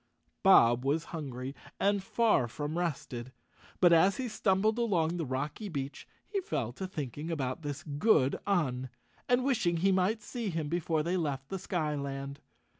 Bob 0.41 0.83
was 0.83 1.03
hungry 1.13 1.53
and 1.79 2.01
far 2.01 2.47
from 2.47 2.75
rested, 2.75 3.31
but 3.79 3.93
as 3.93 4.17
he 4.17 4.27
stumbled 4.27 4.79
along 4.79 5.15
the 5.17 5.27
rocky 5.27 5.69
beach 5.69 6.07
he 6.25 6.41
fell 6.41 6.71
to 6.73 6.87
thinking 6.87 7.29
about 7.29 7.61
this 7.61 7.83
good 7.83 8.39
Un 8.47 8.89
and 9.29 9.43
wishing 9.43 9.77
he 9.77 9.91
might 9.91 10.23
see 10.23 10.49
him 10.49 10.71
be¬ 10.71 10.81
fore 10.81 11.03
they 11.03 11.17
left 11.17 11.49
the 11.49 11.59
skyland. 11.59 12.39